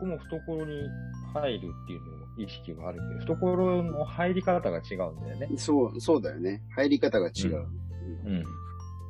[0.00, 0.88] 僕も懐に
[1.34, 2.06] 入るっていうの
[2.38, 5.48] 意識はあるけど、懐の入り方が違うんだよね。
[5.56, 6.62] そう、そうだよね。
[6.76, 7.66] 入り方が違う。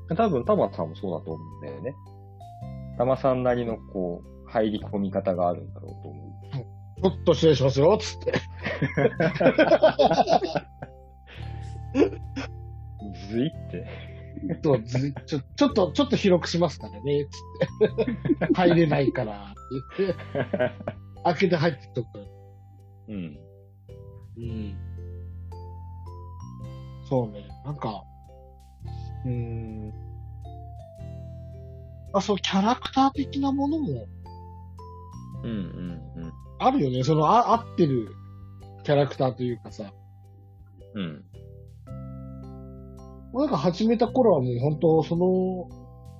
[0.08, 0.16] うん。
[0.16, 1.94] 多分、タマさんもそうだと思うんだよね。
[2.96, 6.28] タマさんなりのこう、入り込み方があるんだろうと思う。
[7.00, 8.32] ちょっと失礼しますよ、つって。
[13.30, 13.86] ずいって。
[14.62, 18.48] そうずちょちょっと、ちょっと広くしますからね、つって。
[18.54, 19.54] 入れないから、っ
[19.96, 20.18] て言って、
[21.24, 22.08] 開けて入ってっとく。
[23.08, 23.38] うん。
[24.36, 24.76] うん。
[27.08, 28.02] そうね、なんか、
[29.24, 29.92] うーん。
[32.12, 34.06] あ、そう、キャラクター的なものも
[35.44, 37.04] うんうんあるよね。
[37.04, 38.12] その、あ、合ってる
[38.82, 39.92] キャラクターというかさ。
[40.94, 41.24] うん。
[43.32, 45.68] なんか始めた頃はもう本当、その、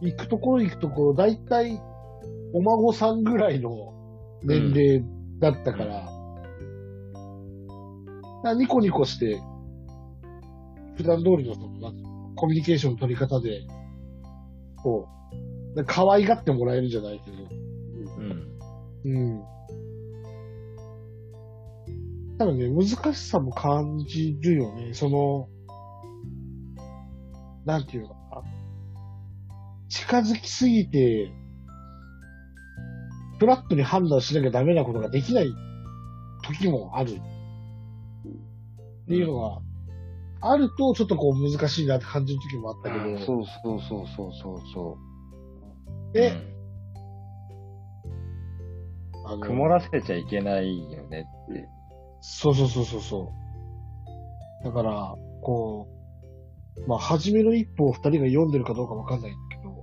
[0.00, 1.80] 行くところ行くところ、だいたい
[2.52, 3.94] お孫さんぐらいの
[4.42, 5.04] 年齢
[5.38, 6.10] だったから、だか
[8.44, 9.40] らニコニコして、
[10.96, 13.66] 普段通りのその、なんコミュニケーションの取り方で、
[14.76, 15.08] こ
[15.76, 17.36] う、可愛がってもらえるじゃないけど、
[18.18, 18.58] うん。
[19.04, 19.42] うん。
[22.38, 24.94] ただね、難しさも感じるよね。
[24.94, 25.48] その、
[27.68, 28.42] なんていうのかな。
[29.90, 31.30] 近づきすぎて、
[33.38, 35.52] フラットに判断しなきゃダメなことができない
[36.42, 37.10] 時もある。
[37.10, 39.60] っていうのが、
[40.40, 44.98] あるとちょっとこう難しいなって感じる時もあったけど、そうそうそうそうそうそ
[46.10, 46.12] う。
[46.14, 46.58] で、うん
[49.26, 51.68] あの曇らせちゃいけないよねって。
[52.22, 53.32] そうそうそうそうそ
[54.62, 54.64] う。
[54.64, 55.97] だから、こう、
[56.86, 59.80] まあ、初めの一歩を二人が読んでるかどうかわかんないんだけど、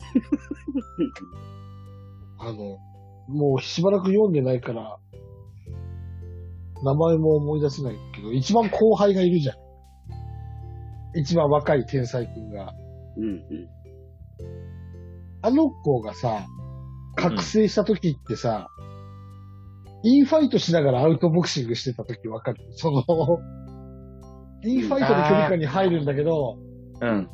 [2.49, 2.77] あの、
[3.27, 4.97] もうしばらく読んでないから、
[6.83, 9.55] 名前も思い出せないけど、一番後輩がいるじゃん。
[11.17, 12.73] 一番若い天才君が。
[13.17, 13.41] うんうん。
[15.41, 16.45] あの子がさ、
[17.15, 18.67] 覚醒した時ってさ、
[20.03, 22.57] インファイトしながらアウトボクシングしてた時わかる？
[22.71, 23.01] その、
[24.65, 26.57] インファイトで距離感に入るんだけど、
[27.01, 27.29] うん。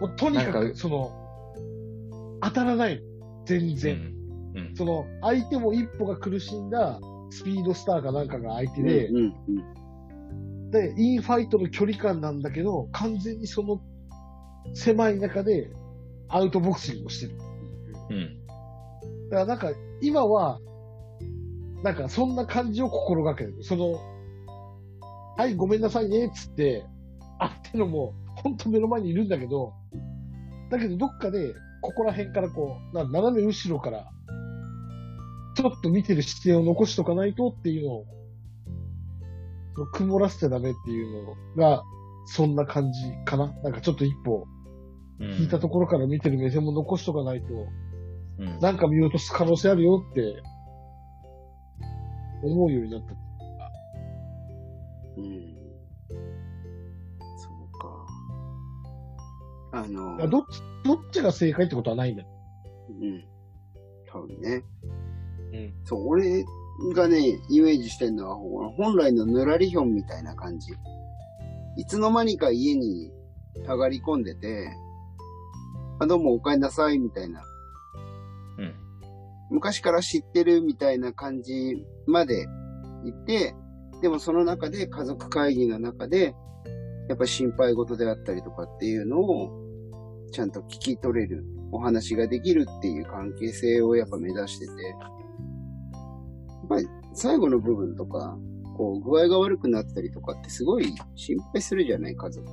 [0.00, 1.10] もうとにかく、その、
[2.42, 3.02] 当たらない。
[3.46, 4.14] 全然。
[4.54, 4.76] うん。
[4.76, 6.98] その、相手も一歩が苦しんだ
[7.30, 10.70] スピードスターかなんかが相手で、うんうん。
[10.70, 13.80] で、インファイトの距離感なんだけど、完全にその
[14.72, 15.70] 狭い中で
[16.28, 17.38] アウトボクシングをしてる。
[18.10, 18.46] うん。
[19.30, 20.60] だからなんか、今は、
[21.82, 23.56] なんかそんな感じを心がける。
[23.62, 24.00] その、
[25.36, 26.84] はい、ごめんなさいね、つって、
[27.38, 29.72] 相手のもう、ほんと目の前にいるんだけど、
[30.70, 34.10] だけどどっかで、ここら辺からこう、な斜め後ろから、
[35.56, 38.04] ちょっと見てる視点を残しとかないとっていうのを、
[39.74, 41.82] その曇らせちゃダメっていうのが、
[42.26, 44.46] そんな感じかななんかちょっと一歩、
[45.20, 45.30] うん。
[45.32, 47.46] 引いたところから見てる目線も残しとかないと、
[48.40, 48.60] うん。
[48.60, 50.42] なんか見落とす可能性あるよって、
[52.42, 53.14] 思うようになった。
[55.16, 55.53] うん。
[59.74, 62.28] あの、あどっち、どっちが正解ってことはないんだよ。
[63.00, 63.24] うん。
[64.06, 64.62] 多分ね。
[65.52, 65.74] うん。
[65.84, 66.44] そう、俺
[66.94, 70.72] がね、イメージしてるのは、本来のぬらりひょんみたいな感じ。
[71.76, 73.10] いつの間にか家に
[73.66, 74.70] 上がり込んでて、
[75.98, 77.42] あ、どうもお帰りなさい、みたいな。
[78.58, 78.74] うん。
[79.50, 82.46] 昔から知ってるみたいな感じまで
[83.04, 83.56] 行って、
[84.02, 86.36] でもその中で家族会議の中で、
[87.08, 89.63] やっぱり心配事であったりとかっていうのを、
[90.34, 94.96] ちゃんと聞き取れる、お話ができるっていう関係性をやっぱ目指してて、や
[96.64, 98.36] っぱり最後の部分とか、
[98.76, 102.44] こう具合が悪くなったりとかってすごい心配するじゃない家族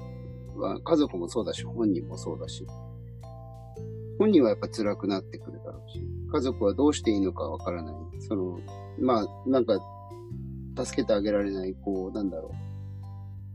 [0.58, 0.80] は。
[0.80, 2.68] 家族もそうだし、本人もそうだし。
[4.20, 7.96] 本人はやっぱ辛くなってくるだろうし、家族はどうしていいのかわからない。
[8.20, 8.60] その、
[9.00, 9.80] まあ、なんか、
[10.78, 12.52] 助けてあげられない、こう、なんだろ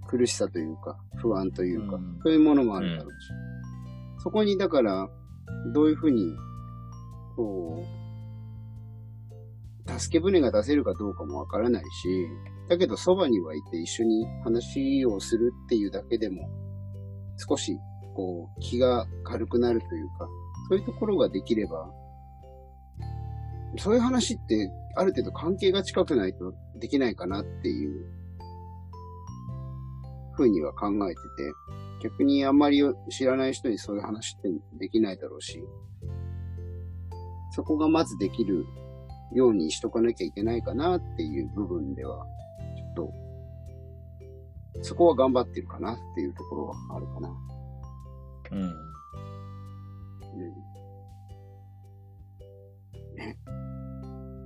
[0.05, 0.09] う。
[0.09, 3.56] 苦しさというか、不安というか、うんそういうものもあるだろうし。
[4.27, 5.09] そこに、だから、
[5.73, 6.35] どういうふうに、
[7.37, 7.81] こ
[9.87, 12.27] う、助け舟が出せるかどうかもわからないし、
[12.69, 16.51] だけどそばにはいて一緒に話をするっていうだけでも、
[17.37, 17.79] 少し、
[18.17, 20.29] こう、気が軽くなるというか、
[20.71, 21.89] そういうところができれば、
[23.79, 28.05] そういう話って、ある程度関係が近くないとできないかなっていう、
[30.33, 31.53] ふうには考えてて、
[32.03, 35.63] 逆にあんまり知らない人にそういう話ってできないだろうし、
[37.53, 38.67] そこがまずできる
[39.33, 42.27] ようにしとかなきゃいけないかなっていう部分では、
[42.77, 43.13] ちょっと、
[44.83, 47.29] そこは頑張ってるかなっていうところはあるかな。
[48.53, 48.61] うん。
[48.61, 48.75] うん。
[53.17, 53.39] ね。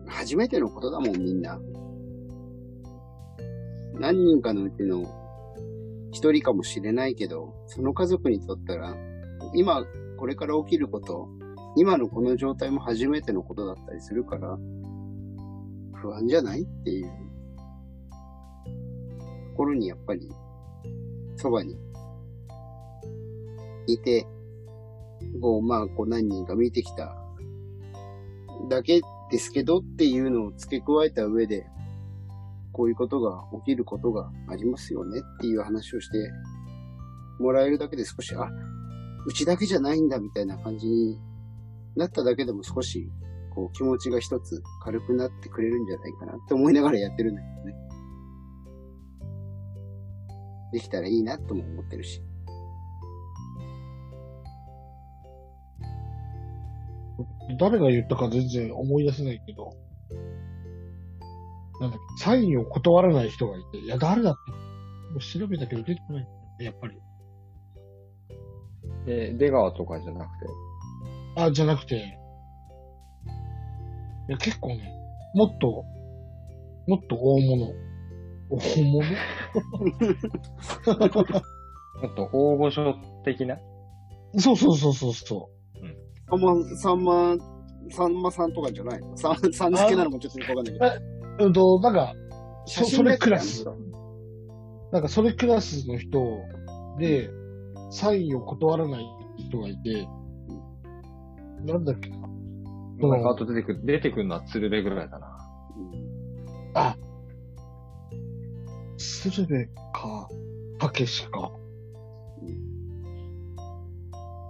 [0.06, 1.60] 初めてのことだもん、みんな。
[3.94, 5.04] 何人かのうちの
[6.12, 8.96] 一人かもしれないけど、その家族にとったら、
[9.54, 9.84] 今、
[10.18, 11.28] これから起きること、
[11.76, 14.58] 今のこの状態も初めてのことだったりするから、
[15.94, 17.06] 不安じゃないっていう。
[19.50, 20.28] ところにやっぱり、
[21.36, 21.76] そばに
[23.86, 24.26] いて、
[25.40, 27.14] こう、まあ、こう何人か見てきた
[28.68, 31.66] だけですけどっていうのを付け加えた上で、
[32.72, 36.30] こういうことが起きることがありますよねっていう話をして
[37.38, 38.48] もらえるだけで少し、あ、
[39.26, 41.18] うちだけじゃないんだみたいな感じに
[41.96, 43.10] なっただけでも少し、
[43.54, 47.74] こう気持ちが一つ軽くなってくれるんじゃないかなって思いながらやってるんだけどね。
[50.72, 52.22] できたらいいなとも思ってるし。
[57.58, 59.74] 誰が言ったか全然思い出せないけど、
[61.80, 64.56] なんだっけ、サインを断らない人がいて、いや、誰だって、も
[65.16, 66.28] う調べたけど出てこない
[66.60, 66.98] やっぱり。
[69.06, 70.30] え、出川とかじゃなく
[71.36, 71.42] て？
[71.42, 72.00] あ、じゃなくて、い
[74.32, 74.92] や、結構ね、
[75.34, 75.84] もっと、
[76.86, 77.72] もっと大物。
[78.50, 79.00] 大物？
[82.02, 82.94] もっと大御所
[83.24, 83.58] 的な？
[84.38, 85.48] そうそうそうそうそ
[86.28, 87.36] さんま、さんま、
[87.90, 90.86] さんまさんとかじゃないのさん、さん付けなのもちょっとよくわかんないけど。
[91.40, 91.46] う。
[91.46, 92.14] うんと、なんか、
[92.66, 93.64] そそれクラス。
[93.64, 93.72] だ
[94.92, 96.20] なんかそれクラスの人
[96.98, 97.30] で、
[97.90, 99.06] サインを断らない
[99.38, 100.06] 人がいて、
[101.64, 102.18] なんだっけな。
[103.08, 105.26] なんかあと出てくる、出てくるのは鶴瓶ぐらいだな。
[106.74, 106.96] あ、
[108.98, 110.28] 鶴瓶か、
[110.78, 111.50] たけしか。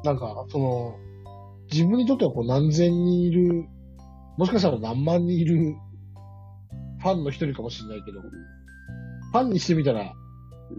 [0.04, 0.96] なんか、その、
[1.70, 3.66] 自分にとってはこう何千人いる、
[4.38, 5.76] もしかしたら何万人いる
[7.00, 10.12] ファンの一人かもしれないけど、ファンにしてみたら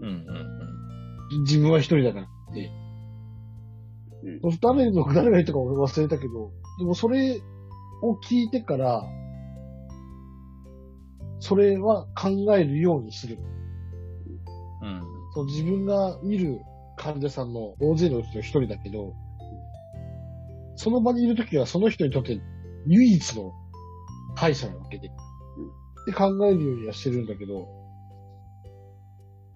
[0.00, 2.70] んうん自分は一人だからって。
[2.70, 7.40] うん誰の、誰が言ったか俺忘れたけど、でもそれ
[8.02, 9.02] を聞いてから、
[11.40, 13.38] それは考えるようにする。
[14.80, 14.88] うん。
[14.88, 15.02] うん。
[15.34, 16.60] そう自分が見る
[16.96, 19.12] 患者さんの大勢のうちの一人だけど、
[20.76, 22.40] その場にいるときはその人にとって
[22.86, 23.52] 唯一の
[24.36, 25.10] 歯医者なわけで。
[26.02, 27.68] って考えるようにはしてるんだけど、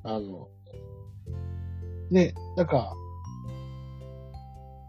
[0.04, 0.48] あの、
[2.10, 2.94] ね、なんか、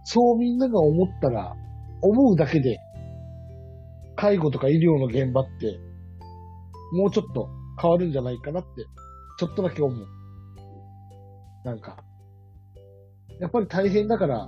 [0.05, 1.55] そうみんなが思ったら、
[2.01, 2.79] 思うだけで、
[4.15, 5.79] 介護とか医療の現場って、
[6.93, 7.49] もうちょっと
[7.81, 8.85] 変わるんじゃないかなって、
[9.39, 10.07] ちょっとだけ思う。
[11.65, 11.97] なんか、
[13.39, 14.47] やっぱり大変だから、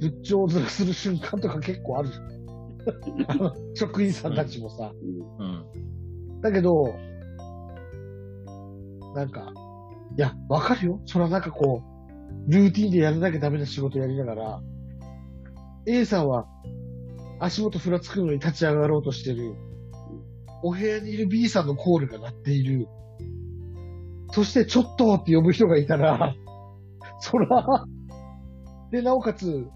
[0.00, 2.33] 仏頂をずらする瞬間とか結構あるじゃん。
[3.28, 4.92] あの職員さんたちもさ。
[6.42, 6.94] だけど、
[9.14, 9.52] なんか、
[10.16, 11.00] いや、わかるよ。
[11.06, 11.82] それはなんかこ
[12.48, 14.60] う、ルーティンでやらなきゃダメな仕事やりながら、
[15.86, 16.46] A さんは
[17.40, 19.54] 足元ふらつくのに立ち上がろうとしてる。
[20.62, 22.88] お部屋にいる B さんのコールが鳴っている。
[24.32, 26.34] そして、ちょっとって呼ぶ人がいたら、
[27.20, 27.86] そら、
[28.90, 29.66] で、なおかつ、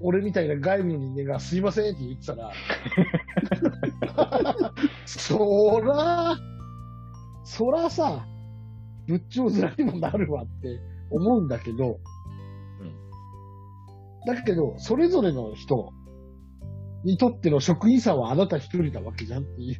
[0.00, 2.52] 俺みたいな外部の人間がすいませんって言ってたら、
[5.06, 6.36] そら、
[7.44, 8.26] そらさ、
[9.06, 11.98] 仏頂面にもなるわって思うんだけど、
[14.26, 15.92] だけど、それぞれの人
[17.04, 19.78] にとっての職員さんはあなた一人なわけじゃんっていう。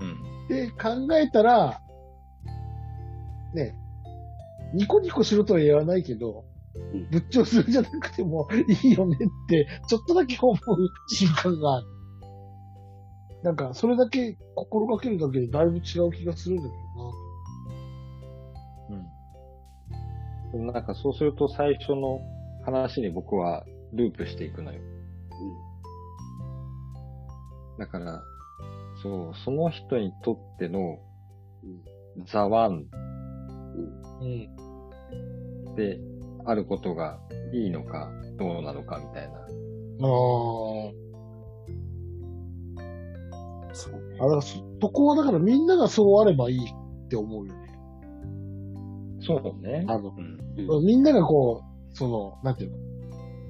[0.00, 0.46] うん。
[0.48, 1.82] で、考えたら、
[3.54, 3.74] ね、
[4.72, 6.49] ニコニコしろとは言わないけどうん、
[7.10, 8.48] 仏頂するじゃなくても
[8.82, 10.58] いいよねって、ちょっとだけ思う
[11.08, 11.86] 瞬間がある。
[13.42, 16.68] なんか、それだけ心がけるだけでだいぶ違う気がするんだけ
[18.88, 18.98] どな。
[18.98, 18.98] う
[20.48, 20.52] ん。
[20.52, 22.20] でもなんかそうすると最初の
[22.64, 24.80] 話に僕はループしていくのよ。
[27.78, 28.22] だから、
[29.02, 30.98] そう、その人にとっての
[32.26, 32.84] ザワン
[34.20, 35.74] うん。
[35.76, 35.98] で
[36.44, 37.20] あることが
[37.52, 39.38] いいのかどうなのかみたいな。
[39.38, 39.46] ああ。
[43.72, 44.16] そうね。
[44.20, 47.60] あ、だからそ、そこはだからみんながそうあればいいって思うよね。
[49.20, 49.84] そうね。
[49.88, 50.84] あの、うん。
[50.84, 52.76] みんながこう、その、なんていうの、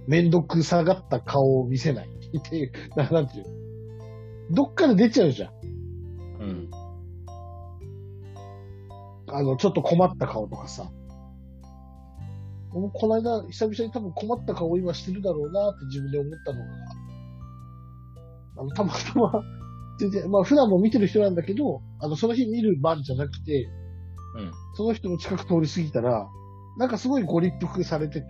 [0.07, 2.09] めんどくさがった顔を見せない。
[2.39, 3.45] っていう、ななんていう。
[4.51, 5.53] どっかで出ちゃうじゃん。
[6.41, 6.71] うん。
[9.29, 10.91] あの、ちょっと困った顔とかさ。
[12.71, 16.67] この間、久々に多分困った顔を今してるだろうなって自分で思ったのが、
[18.59, 19.43] あの、たまたま、
[19.99, 23.69] 全然、まあ普段も見てる人なんだけど、あの、その日見る番じゃなくて、
[24.37, 24.53] うん。
[24.77, 26.29] その人の近く通り過ぎたら、
[26.79, 28.27] なんかすごいご立腹されてて、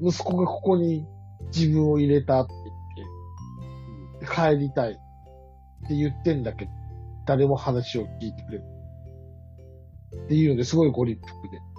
[0.00, 1.04] 息子がここに
[1.54, 2.52] 自分を入れたって
[4.20, 4.94] 言って、帰りたいっ
[5.88, 6.70] て言ってんだけど、
[7.26, 8.64] 誰も話を聞いてくれる。
[10.24, 11.69] っていうのですごいご立腹で。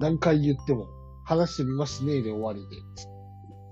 [0.00, 0.86] 何回言っても、
[1.24, 2.76] 話してみますねで終わりで。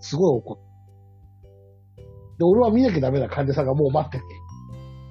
[0.00, 2.02] すごい怒って。
[2.38, 4.24] で、俺は見なきゃダメな患者さんがもう待ってて。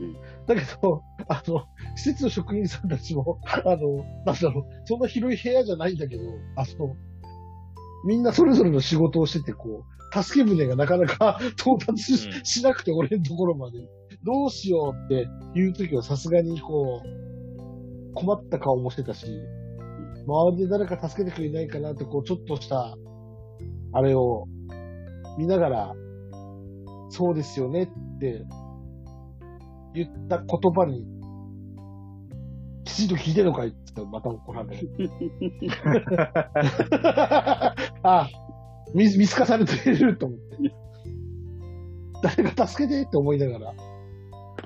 [0.02, 6.24] うんだけど、あの、施設の職員さんたちも、あの、なんだろう、そんな広い部屋じゃないんだけど、
[6.56, 6.96] あの、
[8.06, 13.80] みんなそれぞれの仕事をしてて、こう、助け舟がなかなか 到達し,、うんしなくて、俺のところまで。
[14.24, 15.28] どうしようって
[15.60, 19.28] いう時はさすがにこう、困った顔もしてたし、
[20.28, 22.96] 周りで誰か助けてくれないかなって、こう、ちょっとした、
[23.94, 24.48] あれを
[25.38, 25.94] 見ながら、
[27.10, 27.88] そうですよねっ
[28.20, 28.44] て
[29.94, 31.06] 言った言葉に、
[32.84, 34.90] きちんと聞いてるのかいって言ったらまた怒られる。
[38.04, 38.28] あ、
[38.94, 40.58] 見、見透かされてると思って。
[42.24, 43.74] 誰か助けてって思いながら。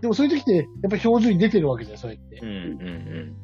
[0.01, 0.66] でもそういう時って、やっ
[1.00, 2.48] ぱ表情に出てるわけじゃん、そうやってうん。
[2.48, 3.36] うん。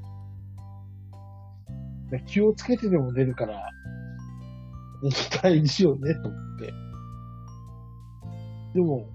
[2.27, 3.69] 気をつけてでも出るから、
[5.11, 6.73] 期待にしようね、と思って。
[8.75, 9.09] でも、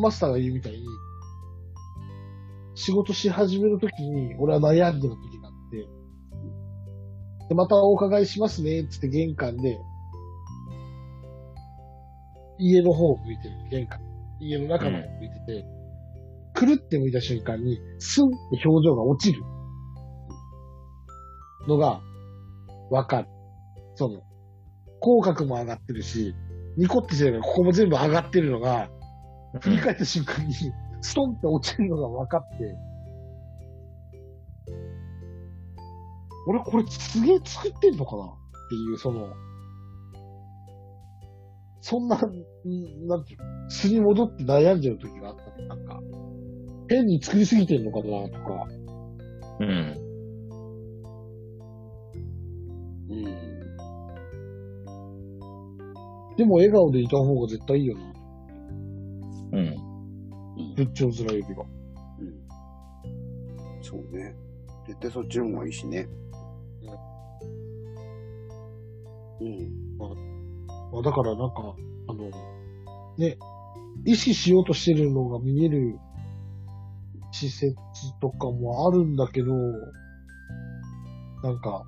[0.00, 0.78] マスターが言うみたいに、
[2.74, 5.88] 仕事し始めるときに、俺は悩んでる時があって、
[7.48, 9.78] で、またお伺いしますね、つって玄関で、
[12.58, 14.00] 家の方を向いてる、玄関。
[14.40, 15.64] 家の中の方を向いてて、
[16.54, 19.42] くるって向いた瞬間に、スンって表情が落ちる。
[21.68, 22.00] のが、
[22.90, 23.28] わかる。
[23.94, 24.22] その、
[25.00, 26.34] 口角も上がってるし、
[26.76, 28.88] ニコってしてるから、ここも全部上がってるのが、
[29.60, 30.54] 振り返った瞬間に、
[31.00, 32.74] ストンって落ちるのが分かって、
[36.46, 38.28] 俺これすげえ作ってんのかなっ
[38.68, 39.28] ていう、その、
[41.80, 42.20] そんな、ん
[43.06, 45.62] なんていうの、素に戻って悩んじゃう時があった。
[45.62, 46.00] なんか、
[46.88, 48.66] 変に作りすぎてんのかなとか、
[49.60, 50.11] うん。
[53.12, 53.24] うん。
[56.36, 58.12] でも笑顔でいた方が絶対いいよな。
[59.52, 59.76] うん。
[60.76, 61.66] 仏頂面よりは。
[62.18, 62.34] うん。
[63.82, 64.34] そうね。
[64.86, 66.08] 絶対そっちの方がいいしね。
[69.40, 69.98] うん。
[69.98, 71.74] まあ、だからなんか、
[72.08, 72.30] あの、
[73.18, 73.36] ね、
[74.06, 75.98] 意識しようとしてるのが見える
[77.32, 77.74] 施設
[78.20, 79.52] とかもあるんだけど、
[81.42, 81.84] なんか、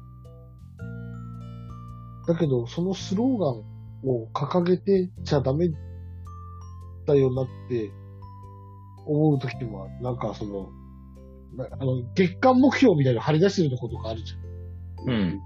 [2.26, 3.62] だけど、そのスローガン
[4.09, 5.69] を掲げてちゃダメ
[7.07, 7.90] だよなって
[9.07, 10.69] 思うときは、なんかその、
[11.57, 14.37] なあの、月間目標みたいなの張り出してるとことかあるじゃ
[15.04, 15.11] ん。
[15.11, 15.40] うん。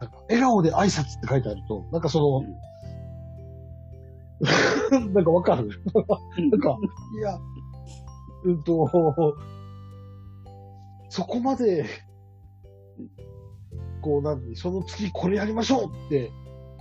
[0.00, 2.42] なんか、笑顔で挨拶って書いてあると、なんかその、
[5.12, 5.68] なんかわかる？
[6.50, 6.76] なんか、
[7.16, 7.38] いや、
[8.44, 8.88] うんと、
[11.10, 11.84] そこまで、
[14.02, 16.30] こう、なんで、その次これやりましょうって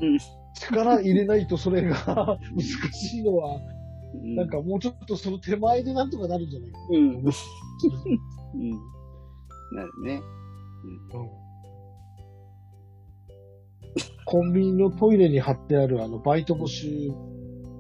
[0.01, 0.18] うん、
[0.56, 3.58] 力入れないとそれが難しいのは、
[4.16, 4.36] うん。
[4.36, 6.98] なんかもうちょっとその手前でなんとかなるんじゃないかうん。
[6.98, 7.24] うん。
[7.24, 7.32] な。
[9.75, 10.22] なるね。
[14.25, 16.88] コンビニのトイレに貼ってあるあのバイト募集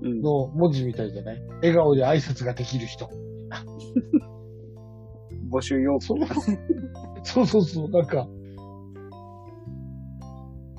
[0.03, 0.21] うん。
[0.21, 1.41] の文字みたいじゃない？
[1.61, 3.09] 笑顔で挨拶ができる人。
[5.51, 6.25] 募集要その
[7.23, 8.27] そうそうそう、なんか。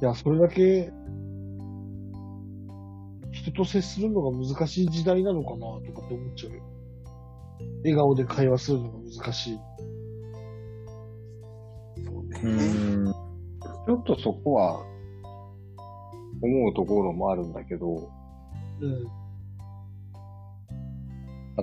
[0.02, 0.92] いや、それだけ、
[3.30, 6.62] 人と接するのが難しい時代なのかな、とかって思っちゃうよ。
[7.85, 9.59] 笑顔で会話するのが難しい。
[12.04, 12.40] そうね。
[12.42, 13.12] うん。
[13.12, 14.85] ちょっとそこは、
[16.42, 18.11] 思うところもあるんだけど、
[18.80, 19.06] うん。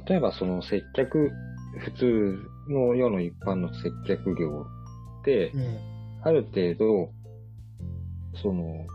[0.05, 1.29] 例えばその接客、
[1.79, 4.65] 普通の世の一般の接客業
[5.23, 5.77] って、うん。
[6.21, 7.18] ある程度、
[8.41, 8.85] その、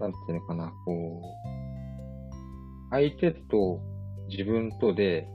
[0.00, 1.24] なんていうのかな、こう、
[2.90, 3.80] 相手と
[4.28, 5.28] 自分とで、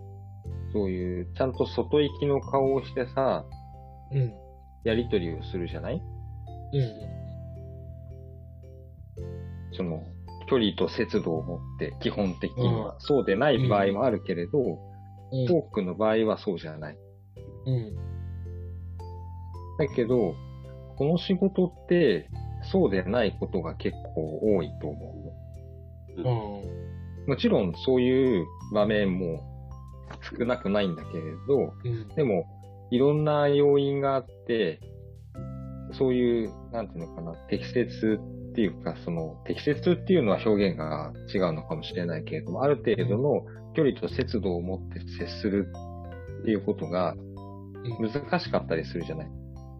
[0.72, 3.46] そういう、ちゃんと外行きの顔をしてさ、
[4.12, 4.34] うん。
[4.84, 6.02] やりとりをするじゃない？
[6.74, 6.92] うん。
[9.72, 10.04] その、
[10.50, 12.96] 距離と節度を持って、基本的には。
[13.00, 14.78] そうでない場合もあるけれど、うん。
[15.50, 16.98] 多くの場合はそうじゃない。
[17.66, 17.96] うん。
[19.78, 20.36] だけど、
[20.98, 22.30] この仕事って、
[22.72, 25.36] そうでないことが結構多いと思
[26.16, 26.62] うの。
[27.22, 27.28] うん。
[27.28, 29.42] もちろんそういう場面も
[30.38, 32.08] 少なくないんだけれど、うん。
[32.16, 32.46] でも、
[32.92, 34.80] いろんな要因があって、
[35.94, 38.20] そういう、なんていうのかな、適切
[38.52, 45.72] っていうか、その、適切っていうのは表現が違うのかもしれないけれども、ある程度の距離と節度を持って接する
[46.42, 47.16] っていうことが
[48.00, 49.28] 難しかったりするじゃない。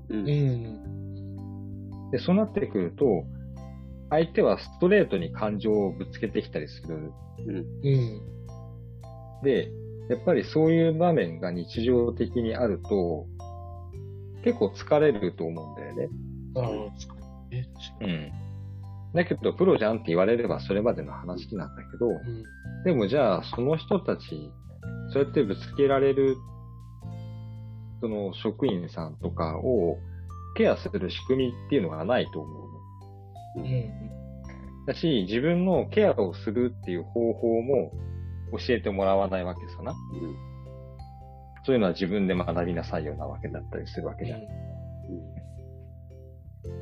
[0.10, 1.03] うんうん。
[2.14, 3.26] で、そうなってくると、
[4.12, 7.12] 相手はストレートに感情をぶつけてきたりする。
[7.40, 8.22] うん。
[9.42, 9.72] で、
[10.10, 13.26] やっぱりそういう場面が日常的にあると、
[14.44, 16.10] 結構疲れると思うんだよね。
[18.02, 18.32] うん。
[19.16, 22.44] だけど、プロじゃんって言われればそれまでの話なんだけど、うん。
[22.84, 24.52] でもじゃあ、その人たち、
[25.12, 26.36] そうやってぶつけられる、
[28.02, 29.98] その職員さんとかを
[30.56, 32.60] ケアする仕組みっていうのがないと思
[33.56, 33.66] うの。
[33.66, 34.14] うん。
[34.86, 37.92] だし、自分のケアをするっていう方法も
[38.58, 39.94] 教えてもらわないわけさな。
[41.66, 44.42] そういうのは自分で学びなさいようなわけだったりするわけじゃん。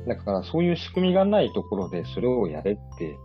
[0.06, 3.16] だからそういう仕組みがないところでそれをやれって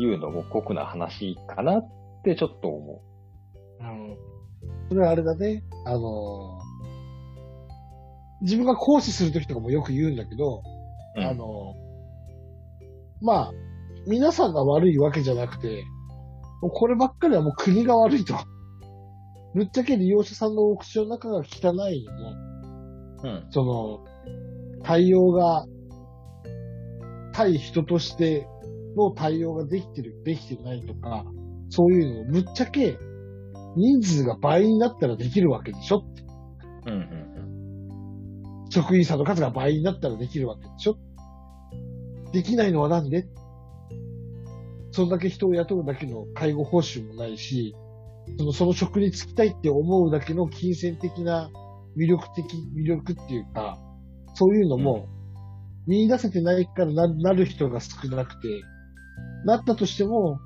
[0.00, 1.88] いうのも酷な話かなっ
[2.24, 3.02] てちょっと思
[3.80, 4.16] うん。
[4.88, 5.62] それはあれだね。
[5.86, 6.57] あのー
[8.42, 10.62] 自分が講師するときとかもよく言うんだけど、
[11.16, 11.20] う。
[11.20, 11.88] うんあのー
[13.20, 13.52] まあ、
[14.06, 15.84] 皆さんが悪いわけじゃなくて、
[16.62, 18.34] もうこればっかりはもう国が悪いと。
[19.54, 22.32] ぶっちゃけ利用者さんのお口の中が汚いのも、
[23.24, 23.46] うん。
[23.50, 24.04] その、
[24.84, 25.64] 対応が、
[27.32, 28.46] 対人として
[28.96, 31.24] の対応ができてる、できてないとか、
[31.70, 32.98] そういうのをぶっちゃけ、
[33.76, 36.22] 人数が倍になったらできるわけでしょって
[36.86, 36.92] うん。
[36.92, 37.37] うん。
[38.70, 40.98] 職員さんの数が倍になったらできるわけでしょ？
[42.32, 43.26] できないのはなんで？
[44.90, 47.74] そんだけ人を雇うだけの介護報酬もないし、
[48.38, 51.50] そのその職に就きたいって思うだけの金銭的な
[51.96, 52.44] 魅力的、
[52.76, 53.78] 魅力っていうか、
[54.34, 55.06] そういうのも
[55.86, 58.48] 見出せてないからななる人が少なくて、
[59.44, 60.38] なったとしても、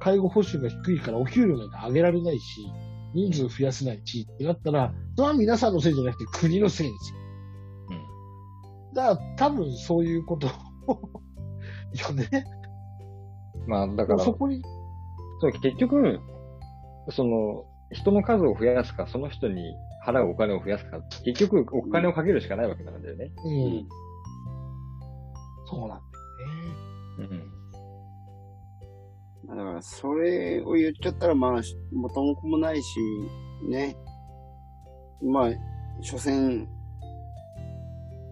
[0.00, 2.42] 介護報酬が低いからお給料なんて上げられないし、
[3.14, 7.17] 人数増やせないしってなったら、それは皆さんのせいじゃなくて国のせいですよ。
[8.98, 10.52] だから多分そういうこと よ
[12.14, 12.44] ね。
[13.66, 14.60] まあ、だから、そこに、
[15.40, 16.18] そう結局、
[17.10, 23.30] その、人の数を増やすか、その人に払うお金を増やすか、結局お金をかけるしかないわけなんだよね。
[23.44, 23.88] うん。
[25.66, 25.94] そうなんだ
[27.24, 27.44] よね。
[29.46, 29.56] うん。
[29.56, 31.60] だから、それを言っちゃったら、まあ、
[31.92, 32.98] 元も子もないし、
[33.68, 33.96] ね。
[35.22, 35.50] まあ、
[36.00, 36.66] 所詮、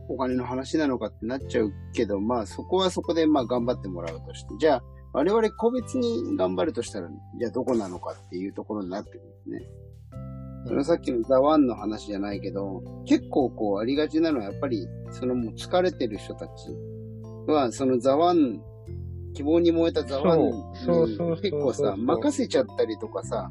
[0.08, 4.48] お金の話なのかってなっちゃうけど、まあ、そこはそこで、まあ、頑張ってもらうとして。
[4.58, 9.68] じゃあ、我々個別に頑張るとしたら、じゃあどこなのかっていうところになってくるんですね。
[10.66, 16.52] そのさっきのザワンの話じゃないけど、結構こうありがちなのはやっぱり、そのもう疲れてる人たち
[17.46, 18.60] は、そのザワン、
[19.34, 20.52] 希望に燃えたザワンに
[21.40, 23.50] 結構さ、任せちゃったりとかさ、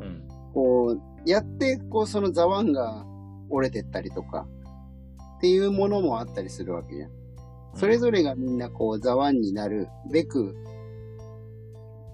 [0.00, 0.22] うん。
[0.54, 3.04] こう、やって、こうそのザワンが
[3.50, 4.46] 折れてったりとか、
[5.42, 7.10] っていうものもあったりするわけじゃん。
[7.74, 10.54] それぞれがみんなこうザワンになるべく、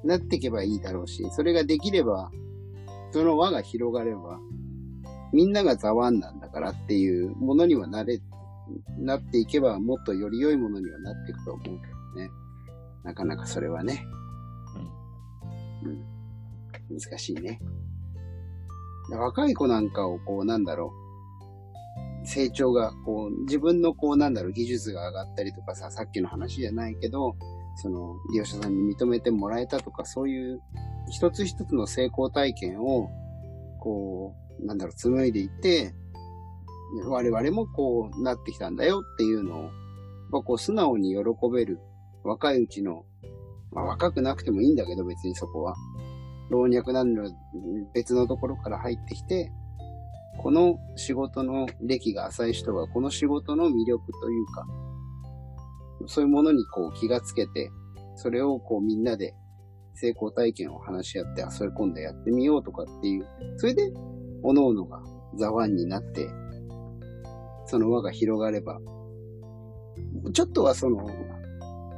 [0.03, 2.31] なっていけばいいだろうし、それができれば、
[3.13, 4.39] その輪が広がれば、
[5.35, 8.19] みんながザワンなんだからっていうものにはなれ、
[8.97, 11.77] なっていけば、もっとより良いものにはなっていくと思うけど
[12.25, 12.31] ね。
[13.05, 14.07] なかなかそれはね、
[15.85, 15.89] う
[16.95, 17.61] ん、難しいね。
[19.11, 21.08] 若い子なんかをこう、なんだろう、
[22.25, 27.37] 成長が、こう、自分のこう、なんだろう、技術が上がったりとかさ、さっきの話じゃないけど、
[27.77, 30.61] その、利用者さんに認めてもらえたとか、そういう、
[31.11, 33.09] 一つ一つの成功体験を、
[33.81, 35.95] こう、なんだろう、紡いでいって、
[37.07, 39.71] 我々もこうなってきたんだよっていうのを、
[40.31, 41.81] まあ、こう素直に喜べる
[42.25, 43.05] 若いうちの、
[43.73, 45.75] まあ、若くなくてもいいんだけど別にそこは。
[46.51, 47.31] 老若男女
[47.93, 49.53] 別のところから入ってきて、
[50.39, 54.67] この仕事の歴が浅い人がこの仕事の魅力というか、
[56.07, 57.71] そういうものにこう気がつけて、
[58.17, 59.35] それをこうみんなで
[59.95, 63.91] 成功体験を話し合って、あ、それ今度やってみようとかっていう、それで、
[64.43, 65.03] 各々が
[65.37, 66.29] ザワンになって、
[67.67, 68.79] その輪が広がれば、
[70.33, 71.05] ちょっとはその、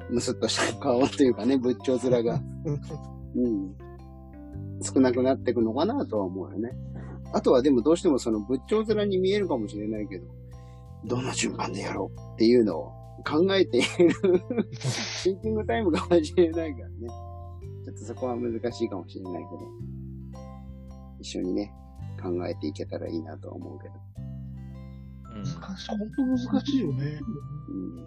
[0.09, 2.41] むすっとした顔というかね、仏頂面が、
[3.37, 3.77] うん、
[4.83, 6.71] 少なくなっていくのかなとは思うよね。
[7.33, 10.27] あとはでもどうしてもその仏頂面に見えるかもしれないけど、
[11.05, 12.93] どの順番でやろうっていうのを
[13.25, 13.87] 考えている
[14.81, 17.09] シンキングタイムかもしれないからね。
[17.85, 20.41] ちょっとそこは難しいかもしれないけど、
[21.21, 21.73] 一緒にね、
[22.23, 23.95] 考えていけたらいいなとは思うけど。
[23.95, 24.11] うん
[25.33, 25.45] 難
[25.77, 27.21] しい、本当難しいよね。
[27.69, 28.07] うん。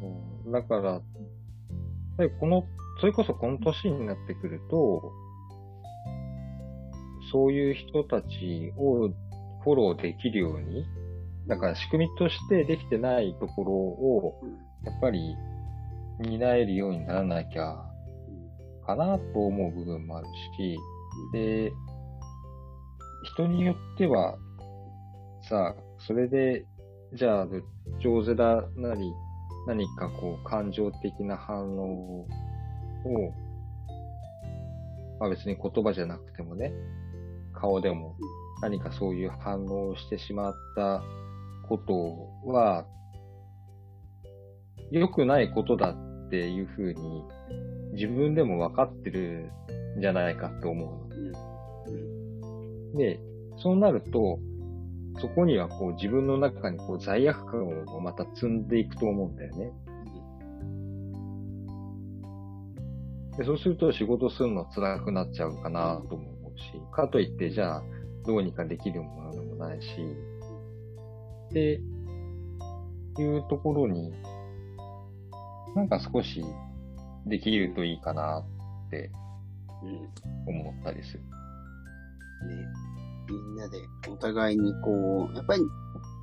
[0.00, 1.02] そうだから、やっ
[2.16, 2.64] ぱりこの、
[3.00, 5.12] それこそこの年になってくると、
[7.30, 9.08] そういう人たちを
[9.62, 10.84] フォローできるように、
[11.46, 14.40] だから仕組みとしてできてないところを、
[14.84, 15.36] やっぱり
[16.20, 17.84] 担えるようにならなきゃ、
[18.86, 20.78] かなと思う部分もあるし、
[21.32, 21.72] で、
[23.24, 24.36] 人によっては、
[25.48, 26.64] さあ、それで、
[27.14, 27.64] じゃあ、仏
[28.00, 28.36] 頂面
[28.76, 29.12] なり、
[29.66, 32.26] 何かこう、感情的な反応を、
[35.18, 36.72] まあ別に言葉じゃなくてもね、
[37.60, 38.16] 顔でも
[38.62, 41.02] 何かそういう反応をしてしまった
[41.68, 42.84] ことは、
[44.90, 47.24] 良くないことだっていうふうに、
[47.92, 49.50] 自分でも分かってる
[49.96, 50.88] んじゃないかって思う
[52.92, 52.98] の。
[52.98, 53.20] で、
[53.58, 54.38] そうなると、
[55.20, 59.72] そこにはこう自分の中にこう罪悪感をまた積んでいくと思うんだよね。
[63.36, 66.29] でそうすると仕事するの辛くなっちゃうかなとも思う
[66.60, 67.82] し、かといってじゃあ
[68.26, 69.88] どうにかできるものでもないし、
[71.48, 71.80] って
[73.18, 74.12] いうところに、
[75.74, 76.44] なんか少し
[77.26, 78.44] できるといいかな
[78.86, 79.10] って。
[80.46, 81.20] 思ったりする。
[81.20, 81.28] ね。
[83.28, 83.78] みんなで
[84.10, 85.62] お互いにこう、やっぱり、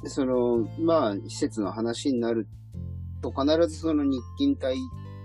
[0.06, 2.48] その、まあ、施設の話になる
[3.22, 4.76] と必ずその日勤隊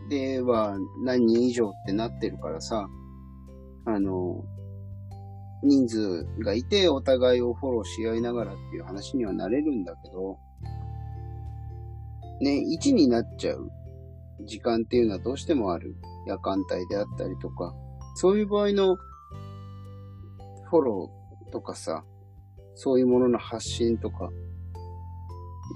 [0.09, 2.89] では何人以上ってなってるからさ、
[3.85, 4.45] あの、
[5.63, 10.39] 人数がいてお互いをフォローし合いながらっていう話にはなれるんだけど、
[12.41, 13.71] ね、1になっちゃう
[14.45, 15.95] 時間っていうのはどうしてもある。
[16.27, 17.75] 夜間帯であったりとか、
[18.15, 18.97] そういう場合の
[20.71, 22.05] フォローとかさ、
[22.75, 24.31] そういうものの発信とか、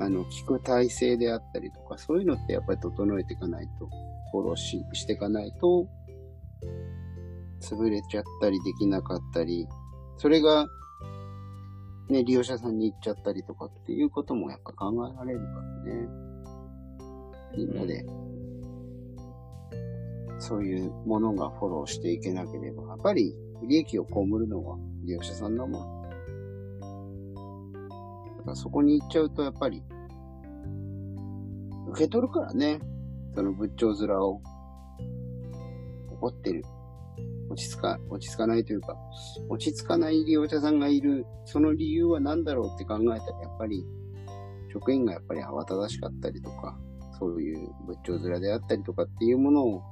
[0.01, 3.89] あの、聞く体制であったりとか、そういうのってやっぱり整えていかないと、
[4.33, 5.89] フォローし、していかないと、
[7.61, 9.67] 潰れちゃったりできなかったり、
[10.19, 10.67] それが、
[12.09, 15.45] ね、利用者さんに行っちゃったりとかっていうこともやっぱ考えられるか
[15.87, 16.09] らね。
[17.57, 18.05] みんなで、
[20.39, 26.03] そういうものがフォローしていけなければ、やっぱり利益を被るのは利用者さんだもん。
[28.39, 29.83] だからそこに行っちゃうと、やっぱり、
[31.91, 32.81] 受け取るからね。
[33.35, 34.41] その仏頂面を、
[36.13, 36.65] 怒ってる。
[37.57, 38.97] 落ち着か、落ち着かないというか、
[39.49, 43.83] 落ち着かない利用者さんがいる、その理由は何だろうって考えたら、やっぱり、
[44.71, 46.79] 職員がやっぱり慌ただしかったりとか、
[47.19, 49.83] そういう仏頂面であったりとかっていうものを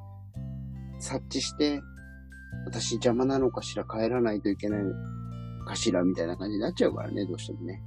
[1.01, 1.81] 察知して、
[2.67, 4.83] 私邪魔なのかしら帰らないといけない
[5.67, 7.83] かしらみたいな感じになっちゃうからね、どうしてもね。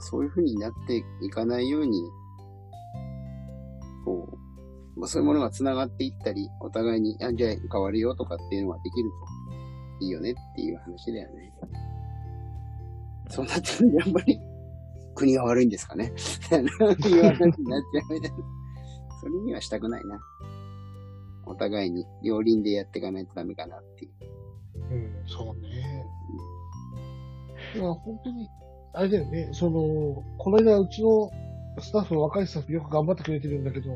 [0.00, 2.02] そういう風になっていかないように、
[4.04, 4.43] こう、
[4.96, 9.10] まあ、そういうものが繋がっていったり、お互いに、あ、じゃあ変わるよとかっていうのができる
[10.00, 11.52] といいよねっていう話だよね。
[13.30, 14.38] そうなってくるとやっぱり、
[15.14, 16.06] 国が悪いんですかね？
[16.06, 18.36] いう話になっちゃうみたいな。
[19.20, 20.20] それにはしたくないな。
[21.46, 24.12] お互いに両輪でやっていかないとダメかなっていう。
[24.90, 26.04] うん、そうね。
[27.74, 28.48] いや、本当に、
[28.92, 31.30] あれだよね、その、この間うちの
[31.80, 33.90] スタッフ、若いスタッフよく頑張ってくれてるんだけど、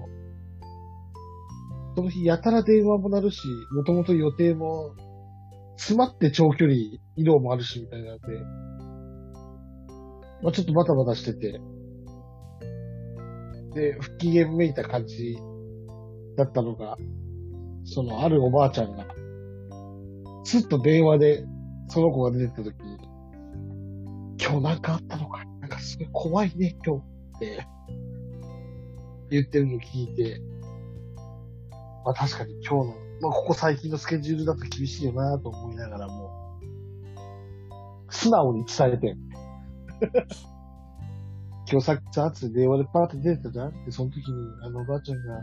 [1.98, 4.94] その日やたら電話も鳴るし、もともと予定も、
[5.76, 6.76] 詰まって長距離
[7.16, 8.26] 移動もあるし、みたいなので、
[10.40, 11.60] まあちょっとバタバタしてて、
[13.74, 15.38] で、不機嫌めいた感じ
[16.36, 16.96] だったのが、
[17.82, 19.04] その、あるおばあちゃんが、
[20.44, 21.44] すっと電話で、
[21.88, 22.96] その子が出てった時に、
[24.40, 25.42] 今日なんかあったのか？
[25.60, 27.66] なんかすごい怖いね、今日って、
[29.30, 30.40] 言ってるのを聞いて、
[32.08, 36.58] まあ確かに今日の、まあここ最近のスケジュールだと厳しいよなと思いながらも、
[38.08, 39.14] 素直に伝えて、
[41.70, 45.38] 今日さっきさ、後で電話でパーって出てたじゃんで、その時に、あのおばあちゃんが、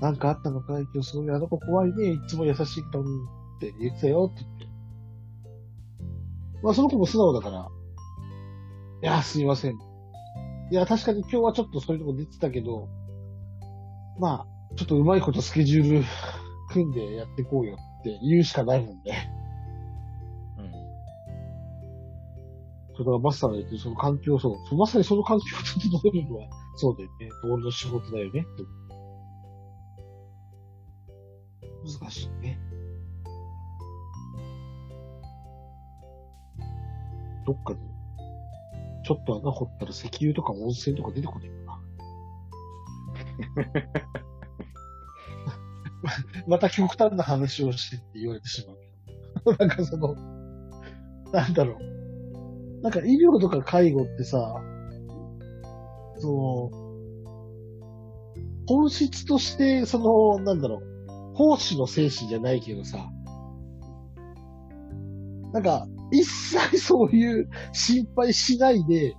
[0.00, 3.20] なんかあったのかい今日すごいあの子怖いね、いつも優しいのに、
[3.58, 4.66] って言ってたよって言って。
[6.64, 7.68] まあその子も素直だから、
[9.04, 9.78] いや、すいません。
[10.72, 12.88] いや、確かに今日はちょっとそういうとこ出てたけど、
[14.18, 16.04] まあ、ちょっとうまいことスケジュール
[16.68, 19.28] 組んでやっていこうよって言うしかないもんね。
[20.56, 20.70] うん。
[22.96, 27.28] そうだからマスターが言ってるその環境、そう、まさにその環境を整えるのは、そうだよね。
[27.42, 28.46] 俺の仕事だよね。
[32.00, 32.60] 難しいね。
[37.44, 37.80] どっかに、
[39.04, 41.54] ちょっと穴掘ったら石油とか温泉とか出てこないか
[44.12, 44.28] な。
[46.46, 49.56] また極端な話をしてって言われてしまう。
[49.58, 50.14] なんかその、
[51.32, 52.82] なんだろう。
[52.82, 54.62] なんか医療とか介護ってさ、
[56.18, 56.88] その、
[58.66, 63.10] 本質として、その、なんだろう、奉仕の精神じゃないけどさ、
[65.52, 69.14] なんか、一切そういう心配しないで、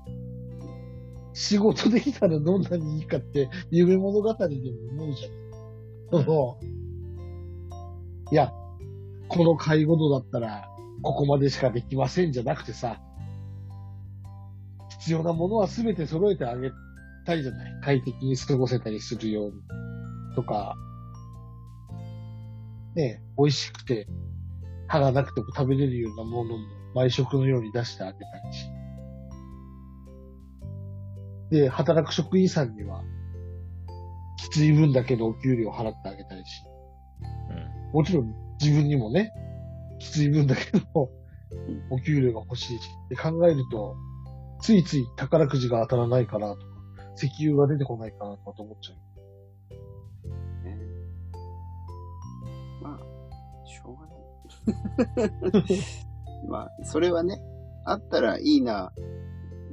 [1.34, 5.49] 仕事できたらどんなにいいかって、夢物語でも思うじゃん。
[6.12, 6.58] その、
[8.32, 8.52] いや、
[9.28, 10.70] この介護度だったら、
[11.02, 13.00] ここまでしかできませんじゃなくてさ、
[15.00, 16.72] 必要なものは全て揃えてあげ
[17.26, 19.54] たいじゃない快適に過ごせたりするように。
[20.36, 20.76] とか、
[22.96, 24.08] ね、美味しくて、
[24.88, 28.66] 歯がなくても食べれるようなものも毎食のように出してあげたいし。
[31.52, 33.04] で、働く職員さんには、
[34.40, 36.64] きつい分だけのお給料を払ってあげたいし。
[37.50, 37.92] うん。
[37.92, 39.34] もちろん自分にもね、
[40.00, 41.10] きつい分だけの
[41.92, 43.96] お給料が欲しいしって考えると、
[44.62, 46.64] ついつい宝くじが当たらないかなとか、
[47.16, 50.66] 石油が出てこないかなとかと思っちゃう。
[50.66, 50.78] ね
[52.82, 55.80] まあ、しょうがない。
[56.48, 57.42] まあ、それはね、
[57.86, 58.94] あったらいいな、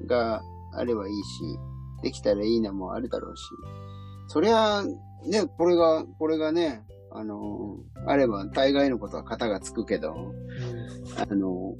[0.07, 1.59] があればいいし、
[2.03, 3.45] できたらいいなもあるだろうし、
[4.29, 4.83] そりゃ、
[5.25, 10.15] ね、これが、これがね、あの、あれば大概のことは型がつくけど、
[11.17, 11.75] あの、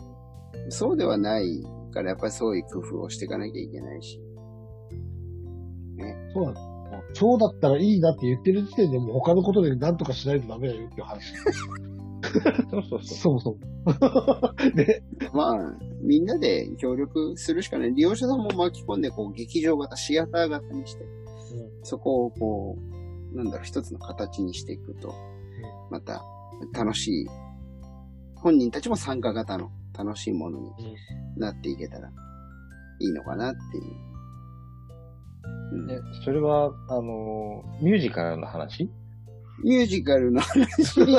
[0.69, 4.21] そうではないから、やっぱりそういう工夫をしていかなきゃいけないし。
[6.33, 6.77] そうなの。
[7.15, 11.33] そうだったらいいなって言ってる時点でもう他のことで何とかしないとダメだよっていう話。
[12.71, 13.15] そ うそうそう。
[13.15, 13.59] そうそ
[14.73, 14.77] う。
[14.77, 15.03] ね。
[15.33, 17.95] まあ、みんなで協力するしかない。
[17.95, 21.05] 利用者さんも巻き込んで、こう、劇場型、シアター型にして、
[21.83, 22.77] そこをこ
[23.33, 25.15] う、なんだろう、一つの形にしていくと、
[25.91, 26.23] また
[26.73, 27.27] 楽しい、
[28.37, 30.97] 本人たちも参加型の楽しいものに
[31.37, 32.13] なっていけたらい
[33.05, 33.85] いのかなっていう。
[35.73, 35.87] うん。
[35.87, 38.91] で、それは、あの、ミュージカルの話？
[39.65, 41.01] ミュージカルの話。
[41.01, 41.11] うんっ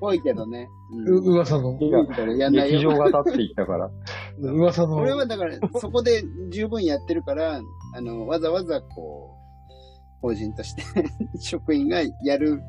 [0.00, 0.68] ぽいけどね。
[0.92, 1.18] うん。
[1.18, 2.78] う、噂の、ミュージカルやんないよ。
[2.78, 3.90] 劇場型って言ったから。
[4.38, 4.96] 噂の。
[4.96, 7.60] 俺はだから、そこで十分やってるから、
[7.94, 9.36] あの、わざわざこう、
[10.20, 10.82] 法人として
[11.40, 12.62] 職員がやる、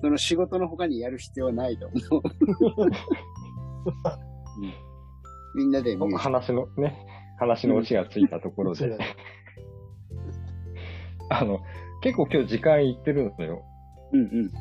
[0.00, 2.22] その仕事の他にやる必要はないと思う。
[2.82, 2.86] う
[4.66, 4.72] ん
[5.54, 7.06] みんなで話のね、
[7.38, 8.98] 話のオチがついたところで
[11.30, 11.60] あの、
[12.02, 13.64] 結構今日時間いってるのよ。
[14.12, 14.26] うんうん。
[14.40, 14.52] うん。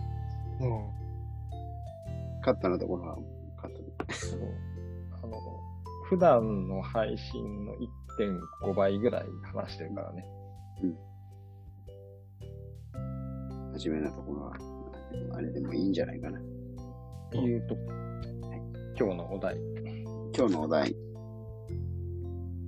[2.42, 3.18] カットのところは
[3.62, 4.14] カットで。
[4.14, 4.40] そう
[5.12, 5.38] あの、
[6.10, 7.74] 普段の配信の
[8.64, 10.24] 1.5倍ぐらい話してるからね。
[13.78, 14.54] 真面目なところは、
[15.34, 16.40] あれでもいいんじゃないかな。
[16.40, 16.44] い
[17.54, 17.76] うと、
[18.98, 19.58] 今日のお題。
[20.36, 20.96] 今日のお題。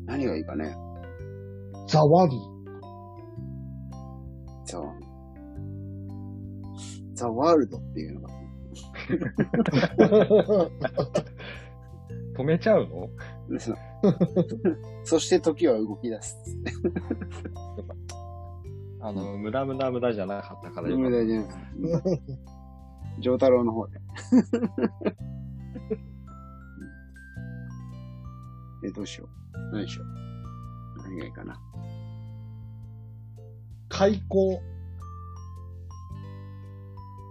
[0.06, 0.76] 何がいいかね
[1.88, 2.30] ザワン。
[4.66, 4.94] ザワ
[7.14, 8.30] ザワールドっていうのが。
[12.38, 13.10] 止めちゃうの？
[13.58, 13.78] そう
[15.04, 16.38] そして時は動き出す。
[19.02, 22.22] あの、無駄無駄無駄じゃなかったからよか無った駄じゃない。
[23.22, 24.00] 上太郎の方で。
[28.86, 29.58] え、どうしよう。
[29.74, 30.08] 何しよう。
[31.04, 31.60] 何がいいかな。
[33.90, 34.62] 開口。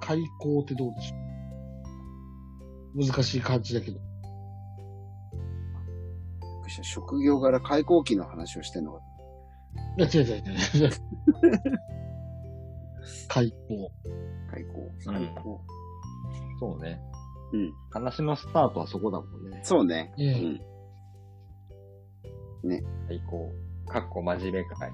[0.00, 4.07] 開口ってどうでしょう難しい感じだけど。
[6.68, 9.00] 職業柄開口期の話をしてんのか。
[9.98, 10.42] いや、違う違う違う
[10.85, 10.90] 違う。
[13.28, 13.92] 開口。
[14.50, 14.70] 開口。
[15.07, 15.61] うん開口。
[16.61, 17.00] そうね。
[17.52, 17.72] うん。
[17.90, 19.61] 話のスタートはそこだもんね。
[19.62, 20.12] そうね。
[20.18, 20.22] う。
[20.22, 20.24] う
[22.70, 22.85] んん。
[23.09, 23.52] 最高。
[23.87, 24.90] かっこ真面目会。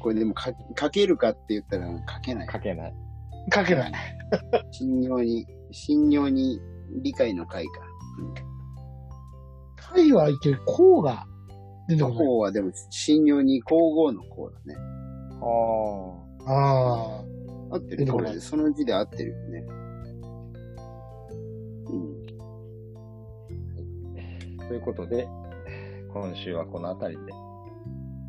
[0.00, 2.48] これでもか、書けるかって言ったら書けない。
[2.50, 2.94] 書けない。
[3.50, 3.92] かけない。
[4.70, 6.60] 信用に、信用に
[7.02, 7.72] 理解の会か。
[9.88, 10.60] 回はいける。
[10.66, 11.26] こうが
[11.88, 12.18] 出てこない。
[12.18, 14.76] こうはでも、信用に皇后の皇だね。
[16.46, 17.24] あああ。
[17.72, 19.66] 合ってる出てこれで、その字で合ってるよね。
[21.86, 22.16] うん。
[24.60, 24.68] あ。
[24.68, 25.28] ということで、
[26.12, 27.32] 今週はこの辺りで。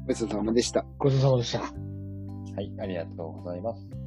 [0.07, 0.85] ごちそうさまでした。
[0.97, 1.59] ごちそうさまでした。
[1.59, 4.00] はい、ありがとうございます。